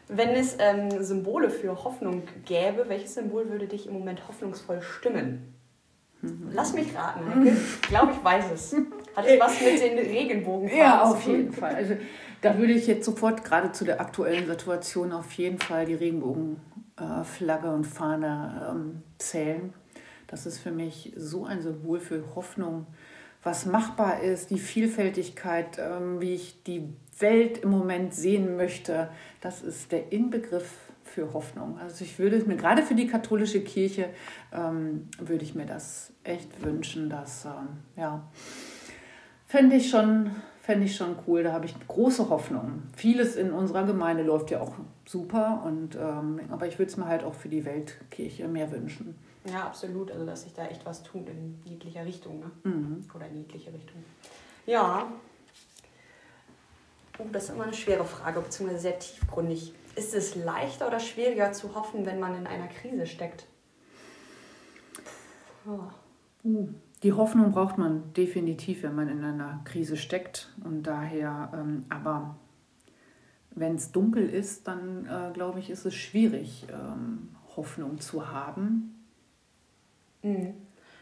Wenn 0.09 0.29
es 0.29 0.57
ähm, 0.59 1.03
Symbole 1.03 1.49
für 1.49 1.83
Hoffnung 1.83 2.23
gäbe, 2.45 2.85
welches 2.87 3.13
Symbol 3.13 3.49
würde 3.49 3.67
dich 3.67 3.87
im 3.87 3.93
Moment 3.93 4.27
hoffnungsvoll 4.27 4.81
stimmen? 4.81 5.53
Lass 6.51 6.73
mich 6.73 6.95
raten, 6.95 7.21
Heike. 7.29 7.55
Ich 7.81 7.81
glaube, 7.89 8.11
ich 8.11 8.23
weiß 8.23 8.45
es. 8.53 8.75
Hat 9.15 9.25
es 9.25 9.39
was 9.39 9.61
mit 9.61 9.79
den 9.79 9.99
Regenbogenfarben 9.99 10.77
Ja, 10.77 11.03
auf 11.03 11.23
jeden 11.27 11.53
Fall. 11.53 11.75
Also, 11.75 11.95
da 12.41 12.57
würde 12.57 12.73
ich 12.73 12.87
jetzt 12.87 13.05
sofort 13.05 13.43
gerade 13.43 13.71
zu 13.71 13.85
der 13.85 14.01
aktuellen 14.01 14.47
Situation 14.47 15.11
auf 15.11 15.31
jeden 15.33 15.59
Fall 15.59 15.85
die 15.85 15.95
Regenbogenflagge 15.95 17.71
und 17.71 17.85
Fahne 17.85 18.69
ähm, 18.69 19.03
zählen. 19.17 19.73
Das 20.27 20.45
ist 20.45 20.59
für 20.59 20.71
mich 20.71 21.13
so 21.15 21.45
ein 21.45 21.61
Symbol 21.61 21.99
für 21.99 22.35
Hoffnung, 22.35 22.85
was 23.43 23.65
machbar 23.65 24.21
ist, 24.21 24.49
die 24.49 24.59
Vielfältigkeit, 24.59 25.79
ähm, 25.79 26.19
wie 26.19 26.33
ich 26.33 26.63
die 26.63 26.89
Welt 27.19 27.59
im 27.59 27.69
Moment 27.69 28.13
sehen 28.13 28.57
möchte. 28.57 29.09
Das 29.41 29.61
ist 29.61 29.91
der 29.91 30.11
Inbegriff 30.11 30.69
für 31.03 31.33
Hoffnung. 31.33 31.79
Also 31.79 32.03
ich 32.03 32.19
würde 32.19 32.37
mir 32.45 32.57
gerade 32.57 32.83
für 32.83 32.93
die 32.93 33.07
katholische 33.07 33.61
Kirche 33.61 34.09
ähm, 34.53 35.07
würde 35.17 35.43
ich 35.43 35.55
mir 35.55 35.65
das 35.65 36.11
echt 36.23 36.63
wünschen, 36.63 37.09
dass 37.09 37.45
ähm, 37.45 37.77
ja 37.95 38.27
Fände 39.49 39.77
ich 39.77 39.89
schon, 39.89 40.31
fände 40.67 40.85
ich 40.85 40.97
schon 40.97 41.15
cool. 41.25 41.43
Da 41.43 41.53
habe 41.53 41.65
ich 41.65 41.73
große 41.87 42.27
Hoffnung. 42.27 42.83
Vieles 42.93 43.37
in 43.37 43.53
unserer 43.53 43.85
Gemeinde 43.85 44.21
läuft 44.21 44.51
ja 44.51 44.59
auch 44.59 44.73
super, 45.05 45.63
und, 45.65 45.95
ähm, 45.95 46.41
aber 46.49 46.67
ich 46.67 46.77
würde 46.77 46.91
es 46.91 46.97
mir 46.97 47.05
halt 47.05 47.23
auch 47.23 47.33
für 47.33 47.47
die 47.47 47.63
Weltkirche 47.63 48.49
mehr 48.49 48.69
wünschen. 48.69 49.15
Ja, 49.49 49.63
absolut. 49.63 50.11
Also, 50.11 50.25
dass 50.25 50.43
sich 50.43 50.53
da 50.53 50.67
echt 50.67 50.85
was 50.85 51.03
tut 51.03 51.29
in 51.29 51.57
jeglicher 51.63 52.03
Richtung. 52.03 52.41
Ne? 52.41 52.51
Mhm. 52.65 53.05
Oder 53.15 53.27
in 53.27 53.37
jegliche 53.37 53.71
Richtung. 53.71 54.03
Ja. 54.65 55.07
Oh, 57.17 57.25
das 57.31 57.45
ist 57.45 57.51
immer 57.51 57.63
eine 57.63 57.73
schwere 57.73 58.03
Frage, 58.03 58.41
beziehungsweise 58.41 58.81
sehr 58.81 58.99
tiefgründig. 58.99 59.73
Ist 59.95 60.13
es 60.13 60.35
leichter 60.35 60.87
oder 60.87 60.99
schwieriger 60.99 61.53
zu 61.53 61.75
hoffen, 61.75 62.05
wenn 62.05 62.19
man 62.19 62.35
in 62.35 62.45
einer 62.45 62.67
Krise 62.67 63.05
steckt? 63.05 63.47
Oh. 65.65 65.79
Uh, 66.43 66.67
Die 67.03 67.13
Hoffnung 67.13 67.51
braucht 67.51 67.77
man 67.77 68.13
definitiv, 68.13 68.83
wenn 68.83 68.95
man 68.95 69.07
in 69.07 69.23
einer 69.23 69.61
Krise 69.65 69.97
steckt. 69.97 70.51
Und 70.63 70.83
daher, 70.83 71.51
ähm, 71.53 71.85
aber 71.89 72.35
wenn 73.51 73.75
es 73.75 73.91
dunkel 73.91 74.29
ist, 74.29 74.67
dann 74.67 75.05
äh, 75.05 75.31
glaube 75.33 75.59
ich, 75.59 75.69
ist 75.69 75.85
es 75.85 75.93
schwierig, 75.93 76.65
ähm, 76.71 77.29
Hoffnung 77.55 77.99
zu 77.99 78.31
haben. 78.31 79.03
Mhm. 80.23 80.53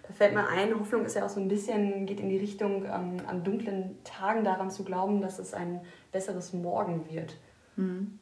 Da 0.07 0.13
fällt 0.13 0.35
mir 0.35 0.47
ein, 0.47 0.77
Hoffnung 0.79 1.03
ist 1.03 1.15
ja 1.15 1.25
auch 1.25 1.29
so 1.29 1.39
ein 1.39 1.47
bisschen, 1.47 2.05
geht 2.05 2.19
in 2.19 2.29
die 2.29 2.37
Richtung, 2.37 2.85
ähm, 2.85 3.17
an 3.27 3.43
dunklen 3.43 3.97
Tagen 4.03 4.43
daran 4.43 4.69
zu 4.69 4.83
glauben, 4.83 5.21
dass 5.21 5.39
es 5.39 5.53
ein 5.53 5.81
besseres 6.11 6.53
Morgen 6.53 7.09
wird. 7.09 7.35
Mhm. 7.75 8.19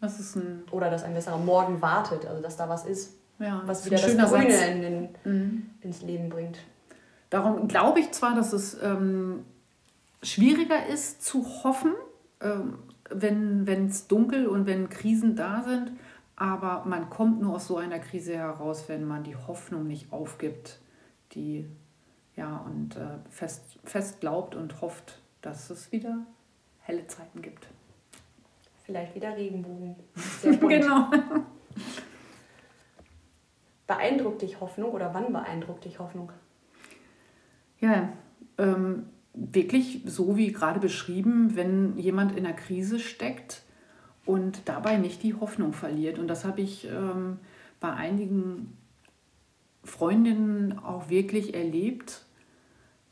Das 0.00 0.20
ist 0.20 0.36
ein, 0.36 0.64
Oder 0.70 0.90
dass 0.90 1.02
ein 1.02 1.14
besserer 1.14 1.38
Morgen 1.38 1.80
wartet, 1.82 2.26
also 2.26 2.42
dass 2.42 2.56
da 2.56 2.68
was 2.68 2.84
ist, 2.84 3.18
ja, 3.38 3.62
was 3.66 3.84
wieder 3.84 3.96
das 3.96 4.30
Grüne 4.30 4.66
in 4.68 4.82
den, 4.82 5.08
Mhm. 5.24 5.70
ins 5.80 6.02
Leben 6.02 6.28
bringt. 6.28 6.58
Darum 7.34 7.66
glaube 7.66 7.98
ich 7.98 8.12
zwar, 8.12 8.36
dass 8.36 8.52
es 8.52 8.80
ähm, 8.80 9.44
schwieriger 10.22 10.86
ist 10.86 11.24
zu 11.24 11.44
hoffen, 11.64 11.92
ähm, 12.40 12.78
wenn 13.10 13.88
es 13.88 14.06
dunkel 14.06 14.46
und 14.46 14.66
wenn 14.66 14.88
Krisen 14.88 15.34
da 15.34 15.64
sind, 15.64 15.90
Aber 16.36 16.84
man 16.84 17.10
kommt 17.10 17.40
nur 17.40 17.56
aus 17.56 17.66
so 17.66 17.76
einer 17.76 17.98
Krise 17.98 18.36
heraus, 18.36 18.84
wenn 18.86 19.04
man 19.04 19.24
die 19.24 19.34
Hoffnung 19.34 19.88
nicht 19.88 20.12
aufgibt, 20.12 20.78
die 21.32 21.66
ja 22.36 22.58
und 22.58 22.94
äh, 22.94 23.18
fest, 23.30 23.80
fest 23.82 24.20
glaubt 24.20 24.54
und 24.54 24.80
hofft, 24.80 25.20
dass 25.42 25.70
es 25.70 25.90
wieder 25.90 26.18
helle 26.82 27.04
Zeiten 27.08 27.42
gibt. 27.42 27.66
Vielleicht 28.84 29.12
wieder 29.16 29.36
Regenbogen. 29.36 29.96
Genau. 30.68 31.10
Beeindruckt 33.88 34.42
dich 34.42 34.60
Hoffnung 34.60 34.92
oder 34.92 35.12
wann 35.12 35.32
beeindruckt 35.32 35.84
dich 35.84 35.98
Hoffnung? 35.98 36.30
Ja, 37.84 38.08
ähm, 38.56 39.04
wirklich 39.34 40.00
so 40.06 40.38
wie 40.38 40.52
gerade 40.52 40.80
beschrieben, 40.80 41.54
wenn 41.54 41.98
jemand 41.98 42.32
in 42.34 42.46
einer 42.46 42.56
Krise 42.56 42.98
steckt 42.98 43.62
und 44.24 44.62
dabei 44.64 44.96
nicht 44.96 45.22
die 45.22 45.34
Hoffnung 45.34 45.74
verliert. 45.74 46.18
Und 46.18 46.28
das 46.28 46.46
habe 46.46 46.62
ich 46.62 46.88
ähm, 46.88 47.40
bei 47.80 47.92
einigen 47.92 48.78
Freundinnen 49.82 50.78
auch 50.78 51.10
wirklich 51.10 51.52
erlebt, 51.52 52.24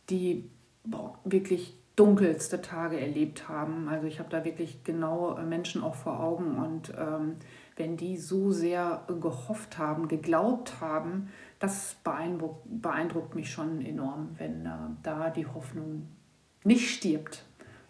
die 0.09 0.49
boah, 0.85 1.19
wirklich 1.25 1.75
dunkelste 1.95 2.63
Tage 2.63 2.99
erlebt 2.99 3.51
haben. 3.51 3.91
Also 3.91 4.07
ich 4.07 4.21
habe 4.21 4.31
da 4.31 4.43
wirklich 4.47 4.85
genau 4.85 5.39
Menschen 5.43 5.83
auch 5.83 5.97
vor 5.97 6.19
Augen 6.19 6.57
und 6.57 6.95
ähm, 6.99 7.37
wenn 7.77 7.99
die 7.99 8.17
so 8.17 8.53
sehr 8.53 9.05
gehofft 9.21 9.77
haben, 9.77 10.09
geglaubt 10.09 10.81
haben, 10.81 11.29
das 11.63 11.97
beeindruckt, 12.03 12.63
beeindruckt 12.65 13.35
mich 13.35 13.51
schon 13.51 13.85
enorm, 13.85 14.31
wenn 14.39 14.67
äh, 14.67 14.71
da 15.03 15.31
die 15.31 15.47
Hoffnung 15.47 16.09
nicht 16.65 16.91
stirbt 16.91 17.45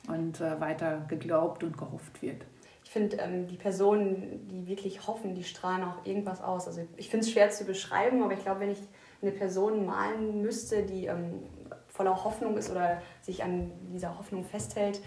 und 0.08 0.40
äh, 0.40 0.60
weiter 0.60 1.06
geglaubt 1.08 1.64
und 1.64 1.78
gehofft 1.78 2.20
wird. 2.20 2.44
Ich 2.84 2.90
finde, 2.90 3.16
ähm, 3.16 3.46
die 3.46 3.56
Personen, 3.56 4.46
die 4.48 4.66
wirklich 4.66 5.06
hoffen, 5.06 5.34
die 5.34 5.44
strahlen 5.44 5.84
auch 5.84 6.04
irgendwas 6.04 6.42
aus. 6.42 6.66
Also 6.66 6.86
ich 6.96 7.08
finde 7.08 7.24
es 7.24 7.32
schwer 7.32 7.48
zu 7.48 7.64
beschreiben, 7.64 8.22
aber 8.22 8.34
ich 8.34 8.42
glaube, 8.42 8.60
wenn 8.60 8.70
ich 8.70 8.82
eine 9.22 9.30
Person 9.30 9.86
malen 9.86 10.42
müsste, 10.42 10.82
die 10.82 11.06
ähm, 11.06 11.42
voller 11.88 12.24
Hoffnung 12.24 12.58
ist 12.58 12.70
oder 12.70 13.00
sich 13.22 13.42
an 13.42 13.70
dieser 13.90 14.18
Hoffnung 14.18 14.44
festhält, 14.44 15.00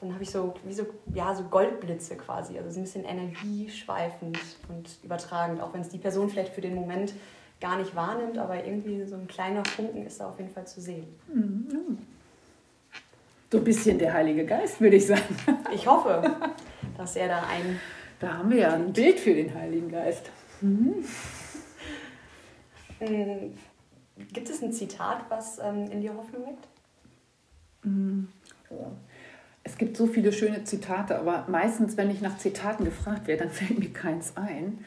dann 0.00 0.12
habe 0.12 0.22
ich 0.22 0.30
so 0.30 0.54
wie 0.64 0.74
so, 0.74 0.84
ja, 1.12 1.34
so 1.34 1.44
Goldblitze 1.44 2.16
quasi. 2.16 2.56
Also 2.58 2.70
so 2.70 2.78
ein 2.78 2.84
bisschen 2.84 3.04
energieschweifend 3.04 4.38
und 4.68 4.98
übertragend, 5.02 5.60
auch 5.60 5.72
wenn 5.72 5.80
es 5.80 5.88
die 5.88 5.98
Person 5.98 6.28
vielleicht 6.28 6.52
für 6.52 6.60
den 6.60 6.74
Moment 6.74 7.14
gar 7.62 7.78
nicht 7.78 7.94
wahrnimmt, 7.94 8.36
aber 8.36 8.62
irgendwie 8.64 9.04
so 9.06 9.14
ein 9.14 9.28
kleiner 9.28 9.64
Funken 9.64 10.04
ist 10.04 10.20
da 10.20 10.28
auf 10.28 10.38
jeden 10.38 10.52
Fall 10.52 10.66
zu 10.66 10.80
sehen. 10.80 11.06
So 13.50 13.58
ein 13.58 13.64
bisschen 13.64 13.98
der 13.98 14.12
Heilige 14.12 14.44
Geist, 14.44 14.80
würde 14.80 14.96
ich 14.96 15.06
sagen. 15.06 15.36
Ich 15.72 15.86
hoffe, 15.86 16.22
dass 16.98 17.16
er 17.16 17.28
da 17.28 17.38
ein 17.38 17.80
Da 18.20 18.38
haben 18.38 18.50
wir 18.50 18.58
ja 18.58 18.74
ein 18.74 18.92
Bild 18.92 19.18
für 19.18 19.32
den 19.32 19.54
Heiligen 19.54 19.90
Geist. 19.90 20.30
Mm, 20.60 21.04
Gibt 24.32 24.50
es 24.50 24.62
ein 24.62 24.72
Zitat, 24.72 25.24
was 25.28 25.58
ähm, 25.58 25.90
in 25.90 26.00
dir 26.02 26.14
Hoffnung 26.14 26.46
weckt? 26.46 26.68
Es 29.64 29.78
gibt 29.78 29.96
so 29.96 30.06
viele 30.06 30.32
schöne 30.32 30.64
Zitate, 30.64 31.18
aber 31.18 31.46
meistens, 31.48 31.96
wenn 31.96 32.10
ich 32.10 32.20
nach 32.20 32.38
Zitaten 32.38 32.84
gefragt 32.84 33.26
werde, 33.28 33.44
dann 33.44 33.52
fällt 33.52 33.78
mir 33.78 33.92
keins 33.92 34.36
ein. 34.36 34.84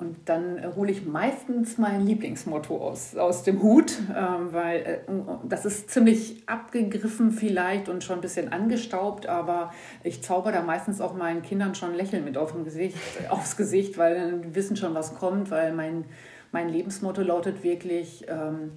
Und 0.00 0.16
dann 0.24 0.56
äh, 0.56 0.70
hole 0.74 0.90
ich 0.90 1.04
meistens 1.04 1.76
mein 1.76 2.06
Lieblingsmotto 2.06 2.76
aus, 2.78 3.16
aus 3.16 3.42
dem 3.42 3.62
Hut, 3.62 3.98
ähm, 4.16 4.52
weil 4.52 4.80
äh, 4.80 4.98
das 5.44 5.66
ist 5.66 5.90
ziemlich 5.90 6.42
abgegriffen 6.46 7.30
vielleicht 7.30 7.88
und 7.88 8.02
schon 8.02 8.16
ein 8.16 8.22
bisschen 8.22 8.50
angestaubt, 8.50 9.26
aber 9.26 9.72
ich 10.02 10.22
zauber 10.22 10.52
da 10.52 10.62
meistens 10.62 11.00
auch 11.02 11.14
meinen 11.14 11.42
Kindern 11.42 11.74
schon 11.74 11.90
ein 11.90 11.96
Lächeln 11.96 12.24
mit 12.24 12.38
auf 12.38 12.52
dem 12.52 12.64
Gesicht, 12.64 12.96
aufs 13.28 13.56
Gesicht, 13.56 13.98
weil 13.98 14.14
dann 14.14 14.54
wissen 14.54 14.76
schon, 14.76 14.94
was 14.94 15.14
kommt, 15.14 15.50
weil 15.50 15.74
mein, 15.74 16.04
mein 16.50 16.70
Lebensmotto 16.70 17.20
lautet 17.20 17.62
wirklich, 17.62 18.24
ähm, 18.28 18.72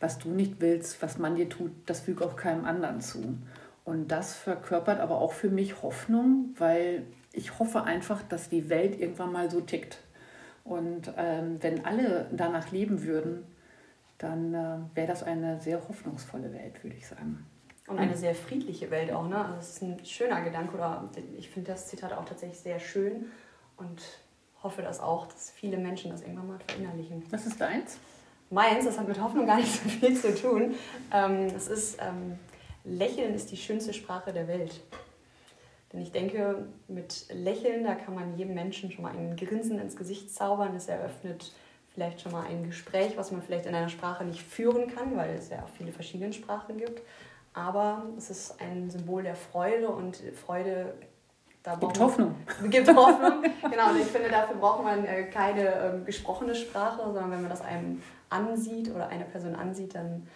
was 0.00 0.18
du 0.18 0.30
nicht 0.30 0.60
willst, 0.60 1.00
was 1.00 1.16
man 1.16 1.36
dir 1.36 1.48
tut, 1.48 1.70
das 1.86 2.00
füge 2.00 2.24
auch 2.24 2.36
keinem 2.36 2.64
anderen 2.64 3.00
zu. 3.00 3.38
Und 3.84 4.08
das 4.08 4.34
verkörpert 4.34 4.98
aber 4.98 5.20
auch 5.20 5.32
für 5.32 5.48
mich 5.48 5.82
Hoffnung, 5.82 6.54
weil 6.58 7.04
ich 7.32 7.60
hoffe 7.60 7.84
einfach, 7.84 8.22
dass 8.24 8.48
die 8.48 8.68
Welt 8.68 8.98
irgendwann 8.98 9.30
mal 9.30 9.48
so 9.48 9.60
tickt. 9.60 9.98
Und 10.66 11.12
ähm, 11.16 11.58
wenn 11.60 11.84
alle 11.84 12.28
danach 12.32 12.72
leben 12.72 13.04
würden, 13.04 13.46
dann 14.18 14.54
äh, 14.54 14.78
wäre 14.96 15.06
das 15.06 15.22
eine 15.22 15.60
sehr 15.60 15.88
hoffnungsvolle 15.88 16.52
Welt, 16.52 16.82
würde 16.82 16.96
ich 16.96 17.06
sagen. 17.06 17.46
Und 17.86 17.98
eine 17.98 18.16
sehr 18.16 18.34
friedliche 18.34 18.90
Welt 18.90 19.12
auch, 19.12 19.28
ne? 19.28 19.38
Also 19.38 19.56
das 19.56 19.70
ist 19.70 19.82
ein 19.82 20.04
schöner 20.04 20.42
Gedanke 20.42 20.74
oder 20.74 21.08
ich 21.36 21.50
finde 21.50 21.70
das 21.70 21.86
Zitat 21.86 22.12
auch 22.12 22.24
tatsächlich 22.24 22.58
sehr 22.58 22.80
schön 22.80 23.26
und 23.76 24.02
hoffe 24.60 24.82
das 24.82 24.98
auch, 24.98 25.26
dass 25.28 25.52
viele 25.52 25.76
Menschen 25.76 26.10
das 26.10 26.22
irgendwann 26.22 26.48
mal 26.48 26.58
verinnerlichen. 26.66 27.22
Was 27.30 27.46
ist 27.46 27.60
deins? 27.60 27.98
Meins, 28.50 28.86
das 28.86 28.98
hat 28.98 29.06
mit 29.06 29.20
Hoffnung 29.20 29.46
gar 29.46 29.58
nicht 29.58 29.72
so 29.72 29.88
viel 29.88 30.16
zu 30.16 30.34
tun. 30.34 30.74
Ähm, 31.12 31.46
es 31.54 31.68
ist, 31.68 31.98
ähm, 32.00 32.38
Lächeln 32.84 33.34
ist 33.34 33.52
die 33.52 33.56
schönste 33.56 33.92
Sprache 33.92 34.32
der 34.32 34.48
Welt. 34.48 34.80
Denn 35.96 36.02
ich 36.02 36.12
denke, 36.12 36.66
mit 36.88 37.24
Lächeln, 37.32 37.82
da 37.82 37.94
kann 37.94 38.14
man 38.14 38.36
jedem 38.36 38.52
Menschen 38.52 38.92
schon 38.92 39.02
mal 39.02 39.16
ein 39.16 39.34
Grinsen 39.34 39.80
ins 39.80 39.96
Gesicht 39.96 40.30
zaubern. 40.30 40.76
Es 40.76 40.88
eröffnet 40.88 41.54
vielleicht 41.94 42.20
schon 42.20 42.32
mal 42.32 42.44
ein 42.44 42.64
Gespräch, 42.64 43.16
was 43.16 43.32
man 43.32 43.40
vielleicht 43.40 43.64
in 43.64 43.74
einer 43.74 43.88
Sprache 43.88 44.22
nicht 44.22 44.42
führen 44.42 44.94
kann, 44.94 45.16
weil 45.16 45.34
es 45.34 45.48
ja 45.48 45.62
auch 45.62 45.70
viele 45.70 45.92
verschiedene 45.92 46.34
Sprachen 46.34 46.76
gibt. 46.76 47.00
Aber 47.54 48.02
es 48.18 48.28
ist 48.28 48.60
ein 48.60 48.90
Symbol 48.90 49.22
der 49.22 49.36
Freude 49.36 49.88
und 49.88 50.18
Freude 50.34 50.92
da 51.62 51.76
Gibt 51.76 51.98
Hoffnung. 51.98 52.34
Gibt 52.68 52.94
Hoffnung. 52.94 53.42
genau, 53.70 53.88
und 53.88 53.98
ich 53.98 54.06
finde, 54.06 54.28
dafür 54.28 54.56
braucht 54.56 54.84
man 54.84 55.02
äh, 55.06 55.24
keine 55.30 55.62
ähm, 55.62 56.04
gesprochene 56.04 56.54
Sprache, 56.54 57.04
sondern 57.06 57.30
wenn 57.30 57.40
man 57.40 57.48
das 57.48 57.62
einem 57.62 58.02
ansieht 58.28 58.94
oder 58.94 59.08
eine 59.08 59.24
Person 59.24 59.54
ansieht, 59.54 59.94
dann 59.94 60.28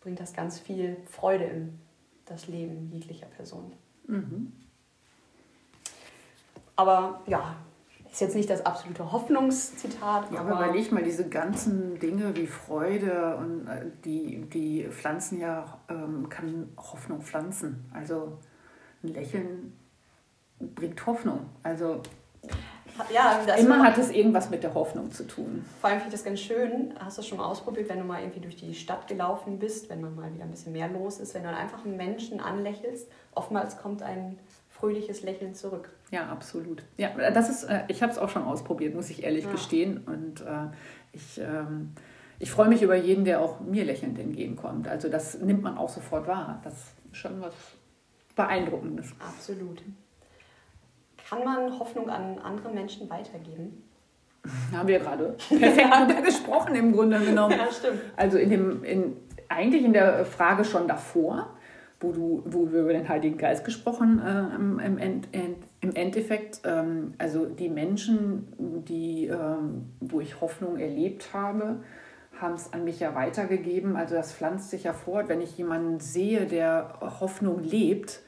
bringt 0.00 0.20
das 0.20 0.34
ganz 0.34 0.58
viel 0.58 0.98
Freude 1.06 1.44
in 1.44 1.80
das 2.26 2.46
Leben 2.46 2.90
jeglicher 2.92 3.26
Person. 3.26 3.72
Mhm. 4.10 4.52
Aber 6.76 7.20
ja, 7.26 7.56
ist 8.10 8.20
jetzt 8.20 8.34
nicht 8.34 8.50
das 8.50 8.64
absolute 8.66 9.12
Hoffnungszitat, 9.12 10.32
Ja, 10.32 10.40
aber 10.40 10.52
aber 10.52 10.64
überleg 10.64 10.90
mal, 10.92 11.02
diese 11.02 11.28
ganzen 11.28 11.98
Dinge 11.98 12.34
wie 12.34 12.46
Freude 12.46 13.36
und 13.36 13.68
äh, 13.68 13.86
die, 14.04 14.42
die 14.52 14.88
pflanzen 14.90 15.38
ja, 15.38 15.78
ähm, 15.88 16.28
kann 16.28 16.70
Hoffnung 16.76 17.22
pflanzen. 17.22 17.88
Also 17.92 18.38
ein 19.02 19.08
Lächeln 19.08 19.72
bringt 20.58 21.06
Hoffnung. 21.06 21.46
Also 21.62 22.02
ja, 23.12 23.40
das 23.46 23.60
immer 23.60 23.82
hat 23.82 23.98
es 23.98 24.10
irgendwas 24.10 24.50
mit 24.50 24.62
der 24.62 24.74
Hoffnung 24.74 25.10
zu 25.10 25.26
tun. 25.26 25.64
Vor 25.80 25.90
allem 25.90 26.00
finde 26.00 26.14
ich 26.14 26.20
das 26.20 26.24
ganz 26.24 26.40
schön. 26.40 26.94
Hast 26.98 27.16
du 27.18 27.22
das 27.22 27.28
schon 27.28 27.38
mal 27.38 27.46
ausprobiert, 27.46 27.88
wenn 27.88 27.98
du 27.98 28.04
mal 28.04 28.20
irgendwie 28.20 28.40
durch 28.40 28.56
die 28.56 28.74
Stadt 28.74 29.06
gelaufen 29.08 29.58
bist, 29.58 29.88
wenn 29.90 30.00
man 30.00 30.14
mal 30.14 30.32
wieder 30.34 30.44
ein 30.44 30.50
bisschen 30.50 30.72
mehr 30.72 30.88
los 30.88 31.18
ist, 31.18 31.34
wenn 31.34 31.42
du 31.42 31.48
einfach 31.50 31.84
einen 31.84 31.96
Menschen 31.96 32.40
anlächelst, 32.40 33.08
oftmals 33.34 33.76
kommt 33.78 34.02
ein 34.02 34.38
fröhliches 34.68 35.22
Lächeln 35.22 35.54
zurück. 35.54 35.90
Ja, 36.10 36.28
absolut. 36.28 36.82
Ja, 36.96 37.10
das 37.30 37.50
ist, 37.50 37.64
äh, 37.64 37.82
ich 37.88 38.02
habe 38.02 38.12
es 38.12 38.18
auch 38.18 38.28
schon 38.30 38.42
ausprobiert, 38.44 38.94
muss 38.94 39.10
ich 39.10 39.22
ehrlich 39.22 39.44
Ja. 39.44 39.52
gestehen. 39.52 39.98
Und 40.06 40.40
äh, 40.40 40.68
ich, 41.12 41.38
ähm, 41.38 41.92
ich 42.38 42.50
freue 42.50 42.68
mich 42.68 42.82
über 42.82 42.96
jeden, 42.96 43.24
der 43.24 43.40
auch 43.42 43.60
mir 43.60 43.84
lächelnd 43.84 44.18
entgegenkommt. 44.18 44.88
Also 44.88 45.08
das 45.08 45.38
nimmt 45.38 45.62
man 45.62 45.76
auch 45.76 45.88
sofort 45.90 46.26
wahr. 46.26 46.60
Das 46.64 46.72
ist 46.74 46.82
schon 47.12 47.40
was 47.40 47.52
Beeindruckendes. 48.34 49.12
Absolut. 49.18 49.82
Kann 51.30 51.44
man 51.44 51.78
Hoffnung 51.78 52.10
an 52.10 52.38
andere 52.38 52.70
Menschen 52.70 53.08
weitergeben? 53.08 53.84
Haben 54.74 54.88
wir 54.88 54.98
gerade 54.98 55.36
perfekt 55.48 55.92
drüber 56.08 56.22
gesprochen 56.22 56.74
im 56.74 56.92
Grunde 56.92 57.20
genommen. 57.20 57.56
Ja, 57.56 57.70
stimmt. 57.70 58.00
Also 58.16 58.36
in 58.38 58.50
dem, 58.50 58.84
in, 58.84 59.16
eigentlich 59.48 59.84
in 59.84 59.92
der 59.92 60.24
Frage 60.24 60.64
schon 60.64 60.88
davor, 60.88 61.50
wo, 62.00 62.10
du, 62.12 62.42
wo 62.46 62.72
wir 62.72 62.80
über 62.80 62.92
den 62.92 63.08
Heiligen 63.08 63.38
Geist 63.38 63.64
gesprochen 63.64 64.20
äh, 64.20 64.54
im, 64.56 64.80
im, 64.80 64.98
End, 64.98 65.28
End, 65.32 65.58
im 65.80 65.94
Endeffekt, 65.94 66.62
ähm, 66.64 67.14
also 67.18 67.46
die 67.46 67.68
Menschen, 67.68 68.82
die, 68.88 69.26
ähm, 69.26 69.92
wo 70.00 70.20
ich 70.20 70.40
Hoffnung 70.40 70.78
erlebt 70.78 71.32
habe, 71.32 71.84
haben 72.40 72.54
es 72.54 72.72
an 72.72 72.84
mich 72.84 72.98
ja 72.98 73.14
weitergegeben. 73.14 73.96
Also 73.96 74.16
das 74.16 74.32
pflanzt 74.32 74.70
sich 74.70 74.84
ja 74.84 74.94
fort. 74.94 75.28
Wenn 75.28 75.42
ich 75.42 75.56
jemanden 75.58 76.00
sehe, 76.00 76.46
der 76.46 76.94
Hoffnung 77.20 77.62
lebt, 77.62 78.20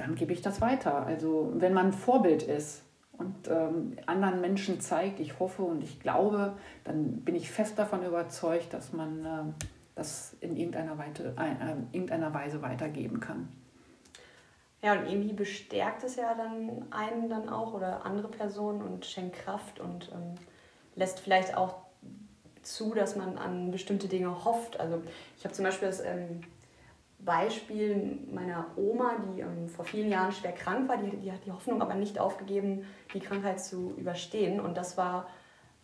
dann 0.00 0.14
gebe 0.14 0.32
ich 0.32 0.42
das 0.42 0.60
weiter. 0.60 1.06
Also 1.06 1.52
wenn 1.54 1.74
man 1.74 1.92
Vorbild 1.92 2.42
ist 2.42 2.82
und 3.18 3.48
ähm, 3.48 3.96
anderen 4.06 4.40
Menschen 4.40 4.80
zeigt, 4.80 5.20
ich 5.20 5.38
hoffe 5.38 5.62
und 5.62 5.84
ich 5.84 6.00
glaube, 6.00 6.54
dann 6.84 7.20
bin 7.22 7.34
ich 7.34 7.50
fest 7.50 7.78
davon 7.78 8.04
überzeugt, 8.04 8.72
dass 8.72 8.92
man 8.92 9.26
ähm, 9.26 9.54
das 9.94 10.34
in 10.40 10.56
irgendeiner, 10.56 10.96
Weite, 10.96 11.34
äh, 11.38 11.72
äh, 11.72 11.76
irgendeiner 11.92 12.32
Weise 12.32 12.62
weitergeben 12.62 13.20
kann. 13.20 13.48
Ja, 14.82 14.94
und 14.94 15.06
irgendwie 15.06 15.34
bestärkt 15.34 16.02
es 16.04 16.16
ja 16.16 16.34
dann 16.34 16.86
einen 16.90 17.28
dann 17.28 17.50
auch 17.50 17.74
oder 17.74 18.06
andere 18.06 18.28
Personen 18.28 18.80
und 18.80 19.04
schenkt 19.04 19.36
Kraft 19.36 19.78
und 19.78 20.10
ähm, 20.14 20.36
lässt 20.94 21.20
vielleicht 21.20 21.54
auch 21.54 21.74
zu, 22.62 22.94
dass 22.94 23.16
man 23.16 23.36
an 23.36 23.70
bestimmte 23.70 24.08
Dinge 24.08 24.44
hofft. 24.44 24.80
Also 24.80 25.02
ich 25.36 25.44
habe 25.44 25.54
zum 25.54 25.66
Beispiel 25.66 25.88
das 25.88 26.00
ähm, 26.00 26.40
Beispiel 27.24 28.18
meiner 28.32 28.66
Oma, 28.76 29.16
die 29.18 29.40
ähm, 29.40 29.68
vor 29.68 29.84
vielen 29.84 30.10
Jahren 30.10 30.32
schwer 30.32 30.52
krank 30.52 30.88
war. 30.88 30.96
Die, 30.96 31.16
die 31.16 31.32
hat 31.32 31.44
die 31.44 31.52
Hoffnung 31.52 31.82
aber 31.82 31.94
nicht 31.94 32.18
aufgegeben, 32.18 32.84
die 33.14 33.20
Krankheit 33.20 33.60
zu 33.60 33.94
überstehen. 33.96 34.60
Und 34.60 34.76
das 34.76 34.96
war, 34.96 35.28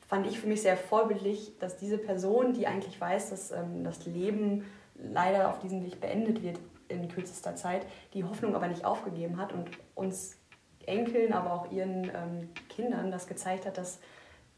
fand 0.06 0.26
ich 0.26 0.38
für 0.38 0.46
mich 0.46 0.62
sehr 0.62 0.76
vorbildlich, 0.76 1.58
dass 1.58 1.76
diese 1.76 1.98
Person, 1.98 2.52
die 2.52 2.66
eigentlich 2.66 3.00
weiß, 3.00 3.30
dass 3.30 3.52
ähm, 3.52 3.84
das 3.84 4.06
Leben 4.06 4.64
leider 4.94 5.50
auf 5.50 5.58
diesem 5.58 5.84
Weg 5.84 6.00
beendet 6.00 6.42
wird 6.42 6.58
in 6.88 7.08
kürzester 7.08 7.56
Zeit, 7.56 7.86
die 8.14 8.24
Hoffnung 8.24 8.54
aber 8.54 8.68
nicht 8.68 8.84
aufgegeben 8.84 9.38
hat 9.38 9.52
und 9.52 9.68
uns 9.94 10.38
Enkeln, 10.86 11.32
aber 11.32 11.52
auch 11.52 11.72
ihren 11.72 12.04
ähm, 12.04 12.48
Kindern 12.68 13.10
das 13.10 13.26
gezeigt 13.26 13.66
hat, 13.66 13.76
dass 13.76 13.98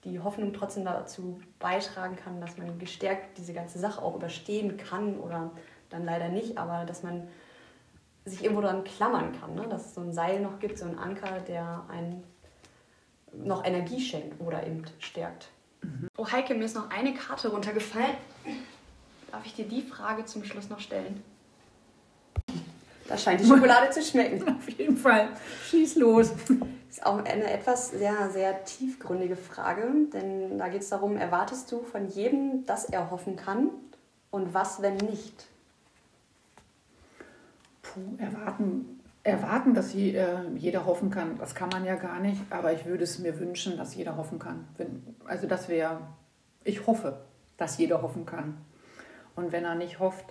die 0.05 0.21
Hoffnung 0.21 0.53
trotzdem 0.53 0.85
dazu 0.85 1.41
beitragen 1.59 2.17
kann, 2.17 2.41
dass 2.41 2.57
man 2.57 2.79
gestärkt 2.79 3.37
diese 3.39 3.53
ganze 3.53 3.79
Sache 3.79 4.03
auch 4.03 4.15
überstehen 4.15 4.77
kann 4.77 5.19
oder 5.19 5.51
dann 5.91 6.05
leider 6.05 6.29
nicht, 6.29 6.59
aber 6.59 6.85
dass 6.85 7.03
man 7.03 7.29
sich 8.25 8.43
irgendwo 8.45 8.63
daran 8.63 8.85
klammern 8.85 9.33
kann, 9.39 9.55
ne? 9.55 9.67
dass 9.69 9.87
es 9.87 9.95
so 9.95 10.01
ein 10.01 10.13
Seil 10.13 10.41
noch 10.41 10.59
gibt, 10.59 10.79
so 10.79 10.85
ein 10.85 10.99
Anker, 10.99 11.41
der 11.41 11.85
einen 11.89 12.25
noch 13.33 13.65
Energie 13.65 14.01
schenkt 14.01 14.41
oder 14.41 14.67
eben 14.67 14.85
stärkt. 14.99 15.49
Mhm. 15.83 16.09
Oh 16.17 16.27
Heike, 16.31 16.55
mir 16.55 16.65
ist 16.65 16.77
noch 16.77 16.91
eine 16.91 17.15
Karte 17.15 17.49
runtergefallen. 17.49 18.17
Darf 19.31 19.45
ich 19.45 19.55
dir 19.55 19.67
die 19.67 19.83
Frage 19.83 20.25
zum 20.25 20.45
Schluss 20.45 20.69
noch 20.69 20.81
stellen? 20.81 21.23
Da 23.07 23.17
scheint 23.17 23.41
die 23.41 23.47
Schokolade 23.47 23.91
zu 23.91 24.03
schmecken. 24.03 24.47
Auf 24.59 24.69
jeden 24.71 24.97
Fall. 24.97 25.31
Schieß 25.71 25.97
los. 25.97 26.33
Ist 26.91 27.05
auch 27.05 27.19
eine 27.19 27.51
etwas 27.51 27.91
sehr, 27.91 28.31
sehr 28.31 28.65
tiefgründige 28.65 29.37
Frage, 29.37 29.87
denn 30.13 30.59
da 30.59 30.69
geht 30.69 30.83
es 30.83 30.91
darum, 30.91 31.17
erwartest 31.17 31.71
du 31.73 31.83
von 31.83 32.09
jedem, 32.09 32.67
dass 32.67 32.85
er 32.87 33.11
hoffen 33.11 33.37
kann 33.37 33.71
und 34.31 34.53
was, 34.53 34.83
wenn 34.83 34.97
nicht? 34.97 35.47
Erwarten, 38.19 39.01
erwarten, 39.23 39.75
dass 39.75 39.93
je, 39.93 40.15
äh, 40.15 40.49
jeder 40.57 40.87
hoffen 40.87 41.11
kann, 41.11 41.39
das 41.39 41.55
kann 41.55 41.69
man 41.69 41.85
ja 41.85 41.97
gar 41.97 42.21
nicht, 42.21 42.41
aber 42.51 42.73
ich 42.73 42.87
würde 42.87 43.05
es 43.05 43.19
mir 43.19 43.39
wünschen, 43.39 43.77
dass 43.77 43.95
jeder 43.95 44.17
hoffen 44.17 44.39
kann. 44.39 44.67
Wenn, 44.77 45.03
also 45.25 45.47
das 45.47 45.69
wäre, 45.69 46.01
ich 46.65 46.87
hoffe, 46.87 47.19
dass 47.57 47.79
jeder 47.79 48.03
hoffen 48.03 48.27
kann. 48.27 48.59
Und 49.37 49.53
wenn 49.53 49.65
er 49.65 49.75
nicht 49.75 49.99
hofft, 49.99 50.27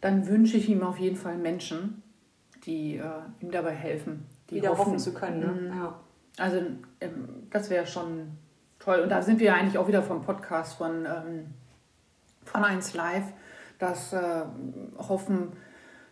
dann 0.00 0.28
wünsche 0.28 0.56
ich 0.56 0.68
ihm 0.68 0.82
auf 0.82 0.98
jeden 0.98 1.16
Fall 1.16 1.36
Menschen, 1.36 2.02
die 2.64 2.96
äh, 2.96 3.02
ihm 3.40 3.50
dabei 3.50 3.72
helfen. 3.72 4.26
Die 4.50 4.56
Wieder 4.56 4.70
hoffen, 4.70 4.86
hoffen 4.86 4.98
zu 4.98 5.12
können. 5.12 5.40
Ne? 5.40 5.46
Mhm. 5.46 5.78
Ja. 5.78 6.00
Also 6.38 6.58
ähm, 7.00 7.46
das 7.50 7.70
wäre 7.70 7.86
schon 7.86 8.28
toll. 8.78 9.00
Und 9.00 9.08
da 9.08 9.22
sind 9.22 9.40
wir 9.40 9.54
eigentlich 9.54 9.78
auch 9.78 9.88
wieder 9.88 10.02
vom 10.02 10.22
Podcast 10.22 10.74
von, 10.74 11.04
ähm, 11.04 11.46
von 12.44 12.64
1 12.64 12.94
Live. 12.94 13.24
Das 13.78 14.12
äh, 14.12 14.42
Hoffen, 14.98 15.52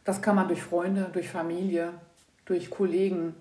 das 0.07 0.23
kann 0.23 0.37
man 0.37 0.47
durch 0.49 0.63
Freunde, 0.63 1.11
durch 1.13 1.29
Familie, 1.29 1.93
durch 2.45 2.71
Kollegen, 2.71 3.35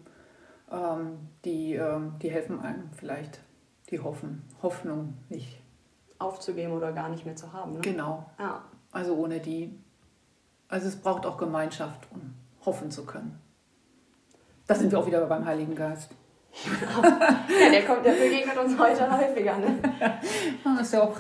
ähm, 0.72 1.30
die, 1.46 1.76
ähm, 1.76 2.16
die 2.22 2.30
helfen 2.30 2.60
einem 2.60 2.90
vielleicht, 2.98 3.40
die 3.92 4.00
hoffen, 4.00 4.42
Hoffnung 4.64 5.14
nicht 5.30 5.62
aufzugeben 6.18 6.74
oder 6.74 6.92
gar 6.92 7.10
nicht 7.10 7.24
mehr 7.24 7.36
zu 7.36 7.54
haben. 7.54 7.74
Ne? 7.74 7.80
Genau. 7.82 8.30
Ja. 8.40 8.64
Also 8.92 9.16
ohne 9.16 9.40
die. 9.40 9.80
Also 10.68 10.88
es 10.88 10.96
braucht 10.96 11.28
auch 11.28 11.38
Gemeinschaft, 11.38 12.08
um 12.12 12.34
hoffen 12.66 12.90
zu 12.90 13.06
können. 13.06 13.40
Da 14.66 14.74
sind 14.74 14.92
wir 14.92 14.98
auch 14.98 15.06
wieder 15.06 15.24
beim 15.28 15.46
Heiligen 15.46 15.76
Geist. 15.76 16.10
ja, 17.04 17.70
der 17.70 17.86
kommt, 17.86 18.06
der 18.06 18.14
begegnet 18.14 18.58
uns 18.58 18.80
heute 18.80 19.12
häufiger. 19.12 19.58
Ne? 19.58 19.78
Das 20.64 20.82
ist 20.82 20.94
ja 20.94 21.04
auch. 21.04 21.18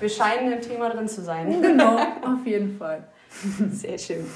Wir 0.00 0.08
scheinen 0.08 0.52
im 0.52 0.60
Thema 0.60 0.90
drin 0.90 1.06
zu 1.06 1.22
sein. 1.22 1.62
Genau, 1.62 1.96
auf 2.22 2.44
jeden 2.44 2.76
Fall. 2.76 3.06
Sehr 3.72 3.98
schön. 3.98 4.26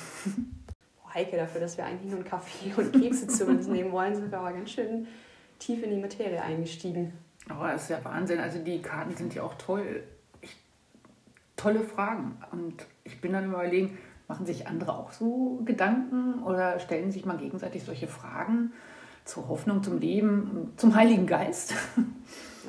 Oh, 1.04 1.14
Heike, 1.14 1.37
dafür, 1.37 1.61
dass 1.61 1.76
wir 1.76 1.85
eigentlich 1.85 2.11
nur 2.11 2.21
einen 2.21 2.28
Kaffee 2.28 2.73
und 2.76 2.92
Kekse 2.92 3.26
zu 3.26 3.47
uns 3.47 3.66
nehmen 3.66 3.92
wollen, 3.92 4.14
sind 4.14 4.30
wir 4.30 4.38
aber 4.38 4.52
ganz 4.52 4.71
schön 4.71 5.06
tief 5.59 5.82
in 5.82 5.90
die 5.90 6.00
Materie 6.00 6.42
eingestiegen. 6.42 7.12
Oh, 7.50 7.64
das 7.64 7.85
ist 7.85 7.90
ja 7.90 8.04
Wahnsinn. 8.04 8.38
Also 8.38 8.59
die 8.59 8.80
Karten 8.80 9.16
sind 9.16 9.35
ja 9.35 9.42
auch 9.42 9.54
toll. 9.54 10.03
Ich, 10.40 10.57
tolle 11.57 11.81
Fragen. 11.81 12.38
Und 12.53 12.87
ich 13.05 13.20
bin 13.20 13.33
dann 13.33 13.46
überlegen, 13.46 13.98
machen 14.29 14.46
sich 14.46 14.66
andere 14.66 14.96
auch 14.96 15.12
so 15.12 15.61
Gedanken 15.64 16.42
oder 16.42 16.79
stellen 16.79 17.11
sich 17.11 17.24
mal 17.24 17.38
gegenseitig 17.38 17.85
solche 17.85 18.09
Fragen 18.09 18.72
zur 19.24 19.48
Hoffnung, 19.48 19.83
zum 19.83 19.98
Leben, 19.98 20.72
zum 20.76 20.94
Heiligen 20.94 21.26
Geist? 21.26 21.74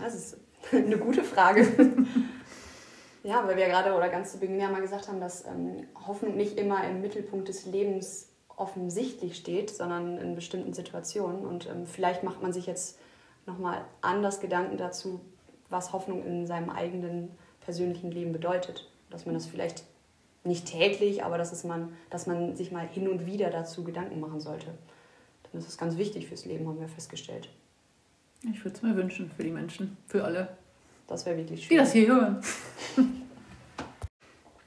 Das 0.01 0.15
ist 0.15 0.37
eine 0.71 0.97
gute 0.97 1.23
Frage. 1.23 1.67
Ja, 3.23 3.47
weil 3.47 3.55
wir 3.55 3.67
gerade 3.67 3.93
oder 3.93 4.09
ganz 4.09 4.33
zu 4.33 4.39
Beginn 4.39 4.59
ja 4.59 4.69
mal 4.69 4.81
gesagt 4.81 5.07
haben, 5.07 5.21
dass 5.21 5.45
ähm, 5.45 5.87
Hoffnung 6.07 6.35
nicht 6.35 6.57
immer 6.57 6.83
im 6.83 7.01
Mittelpunkt 7.01 7.47
des 7.47 7.65
Lebens 7.65 8.29
offensichtlich 8.55 9.37
steht, 9.37 9.69
sondern 9.69 10.17
in 10.17 10.35
bestimmten 10.35 10.73
Situationen. 10.73 11.45
Und 11.45 11.67
ähm, 11.67 11.85
vielleicht 11.85 12.23
macht 12.23 12.41
man 12.41 12.51
sich 12.51 12.65
jetzt 12.65 12.99
nochmal 13.45 13.83
anders 14.01 14.41
Gedanken 14.41 14.77
dazu, 14.77 15.21
was 15.69 15.93
Hoffnung 15.93 16.25
in 16.25 16.45
seinem 16.45 16.69
eigenen 16.69 17.31
persönlichen 17.61 18.11
Leben 18.11 18.33
bedeutet. 18.33 18.89
Dass 19.09 19.25
man 19.25 19.35
das 19.35 19.45
vielleicht 19.45 19.85
nicht 20.43 20.65
täglich, 20.65 21.23
aber 21.23 21.37
dass, 21.37 21.53
es 21.53 21.63
man, 21.63 21.95
dass 22.09 22.27
man 22.27 22.57
sich 22.57 22.71
mal 22.71 22.85
hin 22.85 23.07
und 23.07 23.25
wieder 23.25 23.49
dazu 23.49 23.85
Gedanken 23.85 24.19
machen 24.19 24.41
sollte. 24.41 24.67
Das 25.53 25.67
ist 25.67 25.77
ganz 25.77 25.97
wichtig 25.97 26.27
fürs 26.27 26.45
Leben, 26.45 26.67
haben 26.67 26.79
wir 26.79 26.89
festgestellt. 26.89 27.47
Ich 28.51 28.65
würde 28.65 28.75
es 28.75 28.81
mir 28.81 28.95
wünschen 28.95 29.31
für 29.31 29.43
die 29.43 29.51
Menschen, 29.51 29.97
für 30.07 30.25
alle. 30.25 30.57
Das 31.07 31.25
wäre 31.25 31.37
wirklich 31.37 31.65
schön. 31.65 31.69
Die 31.69 31.77
das 31.77 31.93
hier 31.93 32.07
hören. 32.07 32.41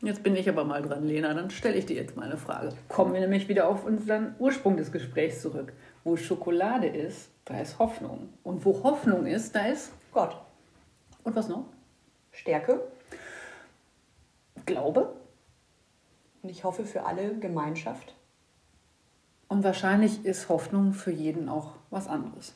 Jetzt 0.03 0.22
bin 0.22 0.37
ich 0.37 0.49
aber 0.49 0.64
mal 0.64 0.83
dran, 0.83 1.05
Lena. 1.05 1.35
Dann 1.35 1.51
stelle 1.51 1.77
ich 1.77 1.87
dir 1.87 1.96
jetzt 1.96 2.16
mal 2.16 2.27
eine 2.27 2.37
Frage. 2.37 2.68
Kommen 2.88 3.12
wir 3.12 3.20
nämlich 3.20 3.49
wieder 3.49 3.66
auf 3.66 3.85
unseren 3.85 4.37
Ursprung 4.38 4.77
des 4.77 4.92
Gesprächs 4.92 5.42
zurück. 5.42 5.72
Wo 6.05 6.16
Schokolade 6.16 6.87
ist, 6.87 7.31
da 7.44 7.59
ist 7.59 7.81
Hoffnung. 7.81 8.29
Und 8.44 8.64
wo 8.64 8.85
Hoffnung 8.85 9.27
ist, 9.27 9.57
da 9.57 9.66
ist 9.66 9.90
Gott. 10.12 10.37
Und 11.25 11.35
was 11.35 11.49
noch? 11.49 11.64
Stärke. 12.31 12.83
Glaube. 14.64 15.16
Und 16.42 16.51
ich 16.51 16.62
hoffe 16.62 16.85
für 16.85 17.05
alle 17.05 17.37
Gemeinschaft. 17.38 18.14
Und 19.49 19.64
wahrscheinlich 19.64 20.25
ist 20.25 20.49
Hoffnung 20.49 20.92
für 20.92 21.11
jeden 21.11 21.49
auch 21.49 21.72
was 21.90 22.07
anderes. 22.07 22.55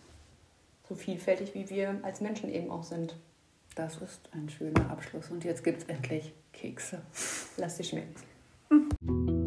So 0.88 0.94
vielfältig 0.94 1.54
wie 1.54 1.68
wir 1.70 1.98
als 2.02 2.20
Menschen 2.20 2.48
eben 2.48 2.70
auch 2.70 2.84
sind. 2.84 3.16
Das 3.74 3.98
ist 3.98 4.28
ein 4.32 4.48
schöner 4.48 4.90
Abschluss. 4.90 5.30
Und 5.30 5.44
jetzt 5.44 5.64
gibt 5.64 5.82
es 5.82 5.88
endlich 5.88 6.34
Kekse. 6.52 7.02
Lass 7.56 7.76
dich 7.76 7.88
schmecken. 7.88 8.14
Hm. 8.68 9.39